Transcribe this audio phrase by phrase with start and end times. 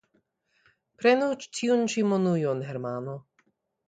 [1.01, 1.27] Prenu
[1.57, 3.15] tiun ĉi monujon, Hermano.